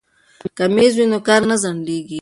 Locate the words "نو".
1.11-1.19